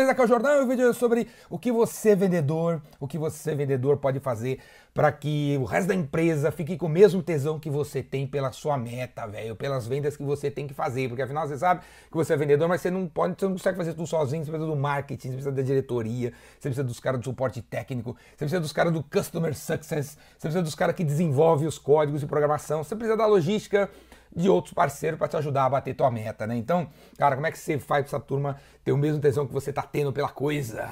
beleza? 0.00 0.12
Aqui 0.12 0.20
é 0.20 0.24
o 0.24 0.26
Jordão 0.26 0.60
e 0.60 0.64
o 0.64 0.66
vídeo 0.66 0.88
é 0.88 0.92
sobre 0.92 1.28
o 1.48 1.58
que 1.58 1.70
você, 1.70 2.16
vendedor, 2.16 2.80
o 2.98 3.06
que 3.06 3.18
você, 3.18 3.54
vendedor, 3.54 3.98
pode 3.98 4.18
fazer 4.18 4.60
para 4.92 5.12
que 5.12 5.56
o 5.60 5.64
resto 5.64 5.88
da 5.88 5.94
empresa 5.94 6.50
fique 6.50 6.76
com 6.76 6.86
o 6.86 6.88
mesmo 6.88 7.22
tesão 7.22 7.60
que 7.60 7.70
você 7.70 8.02
tem 8.02 8.26
pela 8.26 8.50
sua 8.50 8.76
meta, 8.76 9.26
velho, 9.26 9.54
pelas 9.54 9.86
vendas 9.86 10.16
que 10.16 10.22
você 10.22 10.50
tem 10.50 10.66
que 10.66 10.74
fazer. 10.74 11.08
Porque 11.08 11.22
afinal 11.22 11.46
você 11.46 11.56
sabe 11.56 11.82
que 12.10 12.16
você 12.16 12.32
é 12.32 12.36
vendedor, 12.36 12.68
mas 12.68 12.80
você 12.80 12.90
não 12.90 13.06
pode, 13.06 13.34
você 13.38 13.44
não 13.44 13.52
consegue 13.52 13.76
fazer 13.76 13.92
tudo 13.92 14.06
sozinho, 14.06 14.44
você 14.44 14.50
precisa 14.50 14.70
do 14.70 14.76
marketing, 14.76 15.28
você 15.28 15.34
precisa 15.34 15.52
da 15.52 15.62
diretoria, 15.62 16.32
você 16.58 16.68
precisa 16.68 16.84
dos 16.84 16.98
caras 16.98 17.20
do 17.20 17.24
suporte 17.24 17.62
técnico, 17.62 18.16
você 18.30 18.36
precisa 18.36 18.60
dos 18.60 18.72
caras 18.72 18.92
do 18.92 19.02
customer 19.02 19.54
success, 19.54 20.18
você 20.36 20.40
precisa 20.40 20.62
dos 20.62 20.74
caras 20.74 20.96
que 20.96 21.04
desenvolvem 21.04 21.68
os 21.68 21.78
códigos 21.78 22.20
de 22.20 22.26
programação, 22.26 22.82
você 22.82 22.96
precisa 22.96 23.16
da 23.16 23.26
logística 23.26 23.88
de 24.34 24.48
outros 24.48 24.72
parceiros 24.72 25.18
para 25.18 25.28
te 25.28 25.36
ajudar 25.36 25.64
a 25.64 25.70
bater 25.70 25.94
tua 25.94 26.10
meta, 26.10 26.46
né? 26.46 26.56
Então, 26.56 26.88
cara, 27.18 27.34
como 27.34 27.46
é 27.46 27.50
que 27.50 27.58
você 27.58 27.78
faz 27.78 28.06
para 28.06 28.16
essa 28.16 28.20
turma 28.20 28.56
ter 28.84 28.92
o 28.92 28.96
mesmo 28.96 29.20
tesão 29.20 29.46
que 29.46 29.52
você 29.52 29.72
tá 29.72 29.82
tendo 29.82 30.12
pela 30.12 30.28
coisa, 30.28 30.88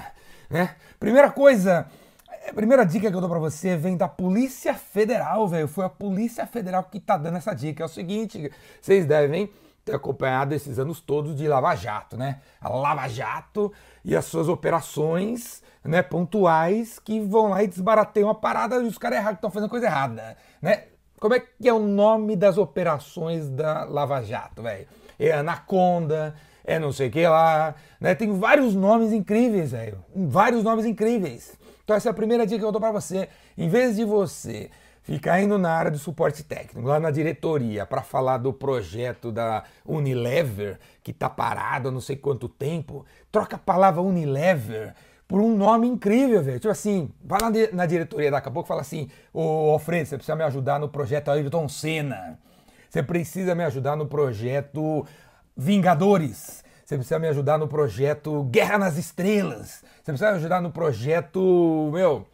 né? 0.50 0.76
Primeira 0.98 1.30
coisa, 1.30 1.86
a 2.48 2.52
primeira 2.52 2.84
dica 2.84 3.10
que 3.10 3.16
eu 3.16 3.20
dou 3.20 3.28
para 3.28 3.38
você 3.38 3.76
vem 3.76 3.96
da 3.96 4.08
Polícia 4.08 4.74
Federal, 4.74 5.46
velho. 5.46 5.68
Foi 5.68 5.84
a 5.84 5.88
Polícia 5.88 6.46
Federal 6.46 6.84
que 6.84 6.98
tá 6.98 7.16
dando 7.16 7.36
essa 7.36 7.54
dica. 7.54 7.82
É 7.82 7.86
o 7.86 7.88
seguinte, 7.88 8.50
vocês 8.80 9.06
devem 9.06 9.50
ter 9.84 9.94
acompanhado 9.94 10.54
esses 10.54 10.78
anos 10.78 11.00
todos 11.00 11.36
de 11.36 11.46
Lava 11.46 11.74
Jato, 11.74 12.16
né? 12.16 12.40
A 12.60 12.68
Lava 12.68 13.08
Jato 13.08 13.72
e 14.04 14.16
as 14.16 14.24
suas 14.24 14.48
operações, 14.48 15.62
né, 15.84 16.02
pontuais 16.02 16.98
que 16.98 17.20
vão 17.20 17.48
lá 17.48 17.62
e 17.62 17.66
desbarateiam 17.66 18.28
a 18.28 18.34
parada 18.34 18.76
e 18.76 18.86
os 18.86 18.98
caras 18.98 19.18
errados 19.18 19.38
estão 19.38 19.50
fazendo 19.50 19.70
coisa 19.70 19.86
errada, 19.86 20.36
né? 20.60 20.84
Como 21.20 21.34
é 21.34 21.40
que 21.40 21.68
é 21.68 21.72
o 21.72 21.80
nome 21.80 22.36
das 22.36 22.58
operações 22.58 23.48
da 23.48 23.84
Lava 23.84 24.22
Jato, 24.22 24.62
velho? 24.62 24.86
É 25.18 25.32
Anaconda, 25.32 26.34
é 26.64 26.78
não 26.78 26.92
sei 26.92 27.08
o 27.08 27.10
que 27.10 27.26
lá, 27.26 27.74
né? 28.00 28.14
Tem 28.14 28.32
vários 28.38 28.74
nomes 28.74 29.12
incríveis, 29.12 29.72
velho. 29.72 30.04
Vários 30.14 30.62
nomes 30.62 30.84
incríveis. 30.84 31.56
Então 31.82 31.96
essa 31.96 32.08
é 32.08 32.12
a 32.12 32.14
primeira 32.14 32.46
dica 32.46 32.60
que 32.60 32.64
eu 32.64 32.70
dou 32.70 32.80
para 32.80 32.92
você. 32.92 33.28
Em 33.56 33.68
vez 33.68 33.96
de 33.96 34.04
você 34.04 34.70
ficar 35.02 35.40
indo 35.40 35.58
na 35.58 35.72
área 35.72 35.90
do 35.90 35.98
suporte 35.98 36.44
técnico, 36.44 36.86
lá 36.86 37.00
na 37.00 37.10
diretoria, 37.10 37.86
para 37.86 38.02
falar 38.02 38.36
do 38.36 38.52
projeto 38.52 39.32
da 39.32 39.64
Unilever, 39.84 40.78
que 41.02 41.12
tá 41.14 41.30
parado 41.30 41.88
há 41.88 41.90
não 41.90 42.00
sei 42.00 42.14
quanto 42.14 42.48
tempo, 42.48 43.06
troca 43.32 43.56
a 43.56 43.58
palavra 43.58 44.02
Unilever 44.02 44.94
por 45.28 45.42
um 45.42 45.54
nome 45.54 45.86
incrível, 45.86 46.42
velho. 46.42 46.58
Tipo 46.58 46.72
assim, 46.72 47.10
vai 47.22 47.38
lá 47.40 47.52
na 47.72 47.84
diretoria 47.84 48.30
daqui 48.30 48.48
a 48.48 48.50
pouco 48.50 48.66
e 48.66 48.68
fala 48.68 48.80
assim: 48.80 49.10
Ô 49.32 49.70
Alfredo, 49.70 50.08
você 50.08 50.16
precisa 50.16 50.34
me 50.34 50.42
ajudar 50.42 50.80
no 50.80 50.88
projeto 50.88 51.30
Ayrton 51.30 51.68
Senna. 51.68 52.38
Você 52.88 53.02
precisa 53.02 53.54
me 53.54 53.62
ajudar 53.64 53.94
no 53.94 54.06
projeto 54.06 55.06
Vingadores. 55.54 56.64
Você 56.82 56.96
precisa 56.96 57.18
me 57.18 57.28
ajudar 57.28 57.58
no 57.58 57.68
projeto 57.68 58.44
Guerra 58.44 58.78
nas 58.78 58.96
Estrelas. 58.96 59.84
Você 60.02 60.12
precisa 60.12 60.30
me 60.30 60.38
ajudar 60.38 60.62
no 60.62 60.72
projeto, 60.72 61.90
meu, 61.92 62.26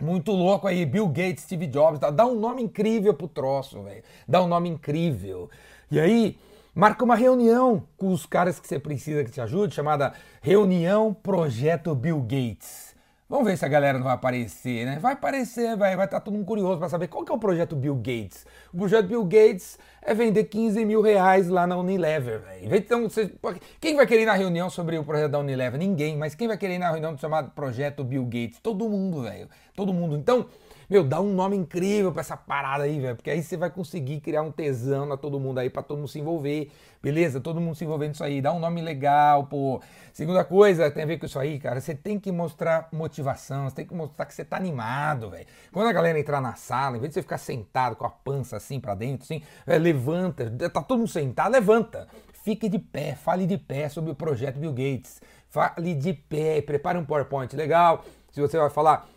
muito 0.00 0.32
louco 0.32 0.66
aí, 0.66 0.86
Bill 0.86 1.08
Gates, 1.08 1.44
Steve 1.44 1.66
Jobs. 1.66 2.00
Dá 2.00 2.24
um 2.24 2.34
nome 2.34 2.62
incrível 2.62 3.12
pro 3.12 3.28
troço, 3.28 3.82
velho. 3.82 4.02
Dá 4.26 4.42
um 4.42 4.48
nome 4.48 4.70
incrível. 4.70 5.50
E 5.90 6.00
aí, 6.00 6.38
Marca 6.74 7.04
uma 7.04 7.14
reunião 7.14 7.86
com 7.98 8.10
os 8.14 8.24
caras 8.24 8.58
que 8.58 8.66
você 8.66 8.78
precisa 8.78 9.22
que 9.22 9.30
te 9.30 9.42
ajude, 9.42 9.74
chamada 9.74 10.14
Reunião 10.40 11.12
Projeto 11.12 11.94
Bill 11.94 12.18
Gates. 12.22 12.96
Vamos 13.28 13.46
ver 13.46 13.58
se 13.58 13.64
a 13.66 13.68
galera 13.68 13.98
não 13.98 14.04
vai 14.04 14.14
aparecer, 14.14 14.86
né? 14.86 14.98
Vai 14.98 15.12
aparecer, 15.12 15.76
vai 15.76 15.92
estar 15.92 16.06
tá 16.06 16.20
todo 16.20 16.32
mundo 16.32 16.46
curioso 16.46 16.78
para 16.78 16.88
saber 16.88 17.08
qual 17.08 17.24
que 17.26 17.30
é 17.30 17.34
o 17.34 17.38
projeto 17.38 17.76
Bill 17.76 17.96
Gates. 17.96 18.46
O 18.72 18.78
projeto 18.78 19.06
Bill 19.06 19.24
Gates 19.24 19.78
é 20.00 20.14
vender 20.14 20.44
15 20.44 20.82
mil 20.86 21.02
reais 21.02 21.48
lá 21.48 21.66
na 21.66 21.76
Unilever, 21.76 22.40
velho. 22.40 22.74
Então, 22.74 23.02
você, 23.02 23.30
quem 23.78 23.94
vai 23.94 24.06
querer 24.06 24.22
ir 24.22 24.26
na 24.26 24.34
reunião 24.34 24.70
sobre 24.70 24.96
o 24.96 25.04
projeto 25.04 25.30
da 25.30 25.38
Unilever? 25.38 25.78
Ninguém, 25.78 26.16
mas 26.16 26.34
quem 26.34 26.48
vai 26.48 26.56
querer 26.56 26.76
ir 26.76 26.78
na 26.78 26.90
reunião 26.90 27.16
chamado 27.18 27.50
Projeto 27.50 28.02
Bill 28.02 28.24
Gates? 28.24 28.60
Todo 28.62 28.88
mundo, 28.88 29.22
velho. 29.22 29.48
Todo 29.74 29.92
mundo. 29.92 30.16
Então, 30.16 30.46
meu, 30.92 31.02
dá 31.02 31.20
um 31.22 31.32
nome 31.32 31.56
incrível 31.56 32.12
pra 32.12 32.20
essa 32.20 32.36
parada 32.36 32.84
aí, 32.84 33.00
velho. 33.00 33.16
Porque 33.16 33.30
aí 33.30 33.42
você 33.42 33.56
vai 33.56 33.70
conseguir 33.70 34.20
criar 34.20 34.42
um 34.42 34.52
tesão 34.52 35.06
na 35.06 35.16
todo 35.16 35.40
mundo 35.40 35.58
aí, 35.58 35.70
pra 35.70 35.82
todo 35.82 35.96
mundo 35.96 36.08
se 36.08 36.18
envolver. 36.18 36.70
Beleza? 37.02 37.40
Todo 37.40 37.58
mundo 37.60 37.74
se 37.74 37.82
envolvendo 37.82 38.10
nisso 38.10 38.22
aí. 38.22 38.42
Dá 38.42 38.52
um 38.52 38.58
nome 38.58 38.82
legal, 38.82 39.46
pô. 39.46 39.80
Segunda 40.12 40.44
coisa, 40.44 40.90
tem 40.90 41.04
a 41.04 41.06
ver 41.06 41.18
com 41.18 41.24
isso 41.24 41.38
aí, 41.38 41.58
cara. 41.58 41.80
Você 41.80 41.94
tem 41.94 42.20
que 42.20 42.30
mostrar 42.30 42.88
motivação, 42.92 43.70
você 43.70 43.76
tem 43.76 43.86
que 43.86 43.94
mostrar 43.94 44.26
que 44.26 44.34
você 44.34 44.44
tá 44.44 44.58
animado, 44.58 45.30
velho. 45.30 45.46
Quando 45.72 45.88
a 45.88 45.92
galera 45.92 46.20
entrar 46.20 46.42
na 46.42 46.56
sala, 46.56 46.98
em 46.98 47.00
vez 47.00 47.10
de 47.10 47.14
você 47.14 47.22
ficar 47.22 47.38
sentado 47.38 47.96
com 47.96 48.04
a 48.04 48.10
pança 48.10 48.58
assim 48.58 48.78
pra 48.78 48.94
dentro, 48.94 49.24
assim, 49.24 49.42
véio, 49.66 49.80
levanta. 49.80 50.50
Tá 50.68 50.82
todo 50.82 50.98
mundo 50.98 51.08
sentado, 51.08 51.52
levanta. 51.52 52.06
Fique 52.44 52.68
de 52.68 52.78
pé, 52.78 53.14
fale 53.14 53.46
de 53.46 53.56
pé 53.56 53.88
sobre 53.88 54.10
o 54.10 54.14
projeto 54.14 54.58
Bill 54.58 54.72
Gates. 54.72 55.22
Fale 55.48 55.94
de 55.94 56.12
pé, 56.12 56.60
prepare 56.60 56.98
um 56.98 57.04
PowerPoint 57.04 57.56
legal. 57.56 58.04
Se 58.30 58.40
você 58.40 58.58
vai 58.58 58.68
falar 58.68 59.08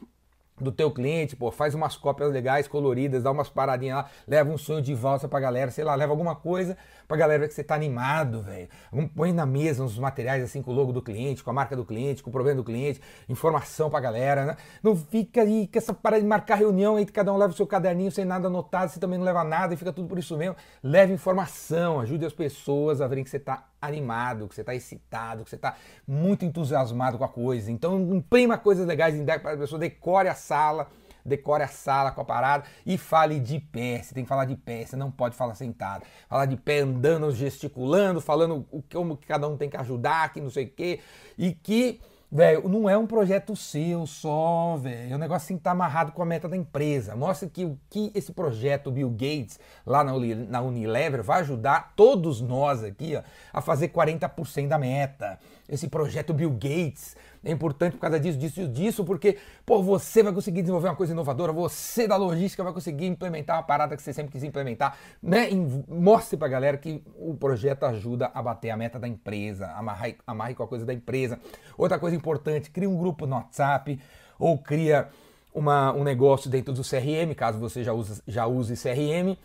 do 0.60 0.72
teu 0.72 0.90
cliente, 0.90 1.36
pô, 1.36 1.52
faz 1.52 1.76
umas 1.76 1.98
cópias 1.98 2.32
legais, 2.32 2.68
coloridas, 2.68 3.24
dá 3.24 3.32
umas 3.32 3.50
paradinhas 3.50 3.98
lá, 3.98 4.10
leva 4.26 4.50
um 4.50 4.58
sonho 4.58 4.82
de 4.82 4.94
valsa 4.94 5.28
pra 5.28 5.40
galera, 5.40 5.70
sei 5.70 5.84
lá, 5.84 5.94
leva 5.96 6.14
alguma 6.14 6.36
coisa 6.36 6.78
pra 7.08 7.18
galera 7.18 7.42
ver 7.42 7.48
que 7.50 7.54
você 7.54 7.64
tá 7.64 7.76
animado, 7.76 8.42
velho. 8.42 8.70
Põe 9.16 9.34
na 9.34 9.46
mesa 9.46 9.84
uns 9.84 10.00
materiais 10.00 10.44
assim 10.44 10.62
com 10.62 10.72
o 10.72 10.74
logo 10.74 10.94
do 10.94 11.02
cliente, 11.02 11.44
com 11.44 11.50
a 11.50 11.54
marca 11.54 11.76
do 11.76 11.86
cliente, 11.86 12.24
com 12.24 12.30
o 12.30 12.34
problema 12.34 12.58
do 12.58 12.64
cliente, 12.64 13.02
informação 13.28 13.90
pra 13.90 14.00
galera, 14.00 14.46
né? 14.46 14.58
Não 14.82 14.96
fica 14.96 15.42
aí 15.42 15.68
com 15.68 15.78
essa 15.78 15.94
parada 15.94 16.22
de 16.22 16.28
marcar 16.28 16.56
reunião 16.56 16.96
aí 16.96 17.06
que 17.06 17.12
cada 17.12 17.32
um 17.34 17.38
leva 17.38 17.52
o 17.52 17.56
seu 17.56 17.68
caderninho 17.68 18.12
sem 18.12 18.26
nada 18.26 18.48
anotado, 18.48 18.92
você 18.92 19.00
também 19.00 19.20
não 19.20 19.26
leva 19.26 19.44
nada 19.44 19.74
e 19.74 19.78
fica 19.78 19.92
tudo 19.92 20.08
por 20.08 20.18
isso 20.18 20.38
mesmo. 20.38 20.56
Leve 20.82 21.14
informação, 21.14 22.00
ajude 22.00 22.26
as 22.26 22.34
pessoas 22.34 23.02
a 23.02 23.08
verem 23.08 23.24
que 23.24 23.30
você 23.30 23.40
tá 23.40 23.66
animado, 23.82 24.48
que 24.48 24.56
você 24.56 24.64
tá 24.64 24.74
excitado, 24.74 25.44
que 25.44 25.50
você 25.50 25.58
tá 25.58 25.76
muito 26.08 26.44
entusiasmado 26.44 27.18
com 27.18 27.24
a 27.24 27.30
coisa. 27.30 27.72
Então 27.72 28.00
imprima 28.00 28.58
coisas 28.58 28.88
legais 28.88 29.16
em 29.16 29.24
deck 29.24 29.44
para 29.44 29.54
a 29.54 29.58
pessoa, 29.58 29.78
decore 29.78 30.28
a 30.28 30.34
sala, 30.46 30.88
decore 31.26 31.64
a 31.64 31.68
sala 31.68 32.12
com 32.12 32.22
a 32.22 32.26
parada 32.26 32.66
e 32.86 32.98
fale 32.98 33.40
de 33.40 33.60
pé. 33.60 34.02
Você 34.02 34.14
tem 34.14 34.24
que 34.24 34.30
falar 34.30 34.46
de 34.46 34.56
pé, 34.56 34.86
você 34.86 34.96
não 34.96 35.10
pode 35.10 35.36
falar 35.36 35.56
sentado. 35.56 36.06
Falar 36.30 36.46
de 36.46 36.56
pé 36.56 36.80
andando, 36.80 37.32
gesticulando, 37.32 38.22
falando 38.22 38.66
o 38.72 38.82
como 38.84 39.18
que 39.18 39.26
cada 39.26 39.48
um 39.48 39.58
tem 39.58 39.70
que 39.70 39.78
ajudar, 39.78 40.32
que 40.32 40.40
não 40.40 40.50
sei 40.50 40.66
o 40.66 40.70
quê. 40.70 41.00
E 41.38 41.52
que 41.52 42.00
Velho, 42.32 42.68
não 42.68 42.90
é 42.90 42.98
um 42.98 43.06
projeto 43.06 43.56
seu 43.56 44.06
só, 44.06 44.76
velho. 44.76 45.14
É 45.14 45.16
um 45.16 45.20
negócio 45.20 45.46
assim 45.46 45.58
que 45.58 45.64
tá 45.64 45.72
amarrado 45.72 46.12
com 46.12 46.22
a 46.22 46.26
meta 46.26 46.50
da 46.50 46.58
empresa. 46.58 47.16
Mostra 47.16 47.48
que 47.48 47.64
o 47.64 47.80
que 47.90 48.12
esse 48.16 48.34
projeto 48.34 48.92
Bill 48.92 49.10
Gates 49.10 49.60
lá 49.86 50.04
na 50.04 50.62
Unilever 50.62 51.24
vai 51.24 51.42
ajudar 51.42 51.94
todos 51.96 52.42
nós 52.42 52.84
aqui 52.84 53.16
ó, 53.16 53.22
a 53.54 53.62
fazer 53.62 53.90
40% 53.90 54.68
da 54.68 54.78
meta. 54.78 55.40
Esse 55.70 55.88
projeto 55.88 56.34
Bill 56.34 56.52
Gates 56.52 57.16
é 57.46 57.52
importante 57.52 57.94
por 57.94 58.00
causa 58.00 58.20
disso, 58.20 58.38
disso 58.38 58.62
e 58.62 58.68
disso, 58.68 59.06
porque, 59.06 59.38
pô, 59.66 59.82
você 59.82 60.24
vai 60.24 60.34
conseguir 60.34 60.62
desenvolver 60.62 60.90
uma 60.90 60.96
coisa 60.96 61.14
inovadora, 61.14 61.54
você 61.54 62.08
da 62.08 62.18
logística 62.18 62.64
vai 62.64 62.74
conseguir 62.74 63.06
implementar 63.06 63.58
uma 63.58 63.64
parada 63.64 63.96
que 63.96 64.02
você 64.02 64.12
sempre 64.12 64.32
quis 64.32 64.44
implementar, 64.44 64.98
né? 65.22 65.50
Mostre 65.88 66.38
pra 66.38 66.48
galera 66.48 66.76
que 66.76 67.04
o 67.16 67.36
projeto 67.36 67.84
ajuda 67.84 68.32
a 68.34 68.42
bater 68.42 68.72
a 68.72 68.78
meta 68.78 69.00
da 69.00 69.08
empresa, 69.08 69.68
amarre, 69.74 70.18
amarre 70.26 70.56
com 70.56 70.64
a 70.64 70.68
coisa 70.68 70.86
da 70.86 70.94
empresa. 70.94 71.40
Outra 71.78 72.00
coisa 72.00 72.16
importante, 72.16 72.72
cria 72.72 72.90
um 72.90 72.98
grupo 72.98 73.28
no 73.28 73.36
WhatsApp 73.36 74.00
ou 74.40 74.58
cria 74.58 75.10
uma, 75.54 75.94
um 75.94 76.04
negócio 76.04 76.50
dentro 76.50 76.74
do 76.74 76.82
CRM, 76.82 77.34
caso 77.36 77.60
você 77.60 77.84
já 77.84 77.94
use, 77.94 78.22
já 78.28 78.48
use 78.48 78.74
CRM, 78.74 79.38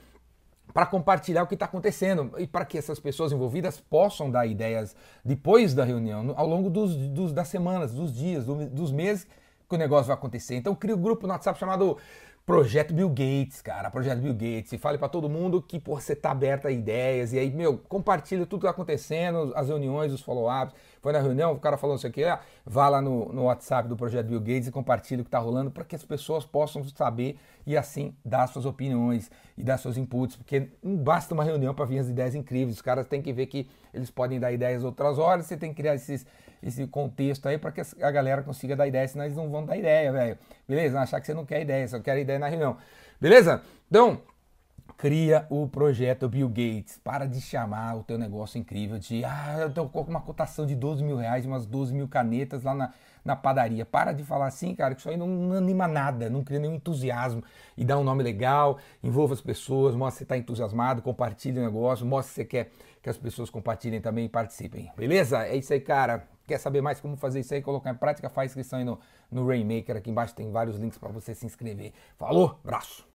para 0.73 0.87
compartilhar 0.87 1.43
o 1.43 1.47
que 1.47 1.55
está 1.55 1.67
acontecendo 1.67 2.33
e 2.39 2.47
para 2.47 2.65
que 2.65 2.79
essas 2.79 2.99
pessoas 2.99 3.33
envolvidas 3.33 3.81
possam 3.81 4.31
dar 4.31 4.47
ideias 4.47 4.95
depois 5.25 5.75
da 5.75 5.85
reunião, 5.85 6.35
ao 6.37 6.47
longo 6.47 6.71
dos, 6.71 6.95
dos 6.95 7.33
das 7.33 7.49
semanas, 7.49 7.93
dos 7.93 8.15
dias, 8.15 8.45
do, 8.45 8.67
dos 8.69 8.93
meses 8.93 9.27
que 9.69 9.75
o 9.75 9.79
negócio 9.79 10.07
vai 10.07 10.17
acontecer. 10.17 10.57
Então 10.57 10.75
cria 10.75 10.97
um 10.97 11.01
grupo 11.01 11.27
no 11.27 11.33
WhatsApp 11.33 11.59
chamado 11.59 11.97
Projeto 12.47 12.93
Bill 12.93 13.09
Gates, 13.09 13.63
cara, 13.63 13.91
Projeto 13.91 14.19
Bill 14.21 14.33
Gates, 14.33 14.73
e 14.73 14.79
fale 14.79 14.99
para 14.99 15.09
todo 15.09 15.29
mundo 15.29 15.63
que 15.63 15.79
pô, 15.79 16.01
você 16.01 16.17
tá 16.17 16.33
aberto 16.33 16.67
a 16.67 16.71
ideias, 16.71 17.33
e 17.33 17.39
aí, 17.39 17.49
meu, 17.51 17.79
compartilha 17.79 18.45
tudo 18.45 18.61
que 18.61 18.67
tá 18.67 18.73
acontecendo, 18.73 19.53
as 19.55 19.69
reuniões, 19.69 20.13
os 20.13 20.21
follow-ups, 20.21 20.75
foi 21.01 21.13
na 21.13 21.21
reunião, 21.21 21.53
o 21.53 21.61
cara 21.61 21.77
falou 21.77 21.95
isso 21.95 22.07
aqui, 22.07 22.25
ah, 22.25 22.41
vá 22.67 22.89
lá 22.89 23.01
no, 23.01 23.33
no 23.33 23.45
WhatsApp 23.45 23.89
do 23.89 23.97
Projeto 23.97 24.27
Bill 24.27 24.41
Gates 24.41 24.67
e 24.67 24.73
compartilha 24.73 25.23
o 25.23 25.25
que 25.25 25.31
tá 25.31 25.39
rolando 25.39 25.71
para 25.71 25.85
que 25.85 25.95
as 25.95 26.05
pessoas 26.05 26.45
possam 26.45 26.83
saber 26.85 27.39
e 27.65 27.77
assim 27.77 28.15
dar 28.25 28.49
suas 28.49 28.67
opiniões 28.67 29.31
e 29.57 29.63
dar 29.63 29.79
seus 29.79 29.97
inputs, 29.97 30.37
porque 30.37 30.71
não 30.83 30.97
basta 30.97 31.33
uma 31.33 31.45
reunião 31.45 31.73
para 31.73 31.85
vir 31.85 32.01
as 32.01 32.09
ideias 32.09 32.35
incríveis, 32.35 32.77
os 32.77 32.83
caras 32.83 33.07
têm 33.07 33.23
que 33.23 33.33
ver 33.33 33.47
que 33.47 33.69
eles 33.95 34.11
podem 34.11 34.41
dar 34.41 34.51
ideias 34.51 34.83
outras 34.83 35.19
horas, 35.19 35.47
você 35.47 35.57
tem 35.57 35.71
que 35.71 35.77
criar 35.77 35.95
esses, 35.95 36.27
esse 36.63 36.87
contexto 36.87 37.47
aí 37.47 37.59
para 37.59 37.71
que 37.71 37.81
a 37.81 38.11
galera 38.11 38.43
consiga 38.43 38.75
dar 38.75 38.87
ideia, 38.87 39.07
senão 39.07 39.25
eles 39.25 39.37
não 39.37 39.49
vão 39.51 39.65
dar 39.65 39.77
ideia, 39.77 40.13
velho. 40.13 40.39
Beleza? 40.71 41.01
Achar 41.01 41.21
que 41.21 41.27
você 41.27 41.35
não 41.35 41.45
quer 41.45 41.63
ideia, 41.63 41.89
só 41.89 41.99
quer 41.99 42.17
ideia 42.17 42.39
na 42.39 42.47
reunião. 42.47 42.77
Beleza? 43.21 43.61
Então, 43.89 44.21
cria 44.97 45.45
o 45.51 45.67
projeto 45.67 46.29
Bill 46.29 46.49
Gates. 46.49 46.97
Para 47.03 47.27
de 47.27 47.41
chamar 47.41 47.97
o 47.97 48.05
teu 48.05 48.17
negócio 48.17 48.57
incrível 48.57 48.97
de 48.97 49.25
ah, 49.25 49.57
eu 49.63 49.73
tô 49.73 49.89
com 49.89 50.03
uma 50.03 50.21
cotação 50.21 50.65
de 50.65 50.77
12 50.77 51.03
mil 51.03 51.17
reais, 51.17 51.45
umas 51.45 51.67
12 51.67 51.93
mil 51.93 52.07
canetas 52.07 52.63
lá 52.63 52.73
na, 52.73 52.95
na 53.25 53.35
padaria. 53.35 53.85
Para 53.85 54.13
de 54.13 54.23
falar 54.23 54.47
assim, 54.47 54.73
cara, 54.73 54.95
que 54.95 55.01
isso 55.01 55.11
aí 55.11 55.17
não, 55.17 55.27
não 55.27 55.57
anima 55.57 55.89
nada, 55.89 56.31
não 56.31 56.45
cria 56.45 56.61
nenhum 56.61 56.75
entusiasmo. 56.75 57.43
E 57.77 57.85
dá 57.85 57.99
um 57.99 58.05
nome 58.05 58.23
legal, 58.23 58.79
envolva 59.03 59.35
as 59.35 59.41
pessoas, 59.41 59.97
mostra 59.97 60.13
que 60.13 60.19
você 60.19 60.23
está 60.23 60.39
entusiasmado, 60.39 61.03
compartilhe 61.03 61.59
o 61.59 61.65
negócio, 61.65 62.07
mostra 62.07 62.31
que 62.31 62.35
você 62.35 62.45
quer 62.45 62.71
que 63.03 63.11
as 63.11 63.17
pessoas 63.17 63.51
compartilhem 63.51 64.01
também 64.01 64.27
e 64.27 64.29
participem. 64.29 64.89
Beleza? 64.97 65.45
É 65.45 65.57
isso 65.57 65.73
aí, 65.73 65.81
cara. 65.81 66.29
Quer 66.51 66.59
saber 66.59 66.81
mais 66.81 67.01
como 67.01 67.17
fazer 67.17 67.41
isso 67.41 67.55
aí, 67.55 67.63
colocar 67.63 67.91
em 67.91 67.95
prática, 67.95 68.29
faz 68.29 68.51
inscrição 68.51 68.81
aí 68.81 68.85
no, 68.85 68.99
no 69.31 69.47
Rainmaker. 69.47 69.97
Aqui 69.97 70.11
embaixo 70.11 70.35
tem 70.35 70.51
vários 70.51 70.77
links 70.77 70.99
para 70.99 71.11
você 71.11 71.33
se 71.33 71.47
inscrever. 71.47 71.93
Falou, 72.19 72.59
abraço! 72.65 73.09